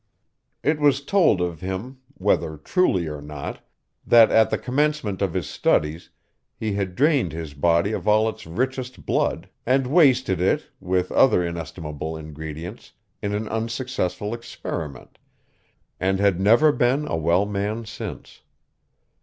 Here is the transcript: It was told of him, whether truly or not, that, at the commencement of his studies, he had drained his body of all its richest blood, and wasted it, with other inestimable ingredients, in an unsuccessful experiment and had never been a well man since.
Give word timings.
It 0.63 0.79
was 0.79 1.05
told 1.05 1.41
of 1.41 1.61
him, 1.61 1.99
whether 2.15 2.57
truly 2.57 3.05
or 3.05 3.21
not, 3.21 3.63
that, 4.03 4.31
at 4.31 4.49
the 4.49 4.57
commencement 4.57 5.21
of 5.21 5.35
his 5.35 5.47
studies, 5.47 6.09
he 6.57 6.73
had 6.73 6.95
drained 6.95 7.33
his 7.33 7.53
body 7.53 7.91
of 7.91 8.07
all 8.07 8.27
its 8.27 8.47
richest 8.47 9.05
blood, 9.05 9.47
and 9.63 9.85
wasted 9.85 10.41
it, 10.41 10.65
with 10.79 11.11
other 11.11 11.45
inestimable 11.45 12.17
ingredients, 12.17 12.93
in 13.21 13.35
an 13.35 13.47
unsuccessful 13.47 14.33
experiment 14.33 15.19
and 15.99 16.19
had 16.19 16.39
never 16.39 16.71
been 16.71 17.07
a 17.07 17.15
well 17.15 17.45
man 17.45 17.85
since. 17.85 18.41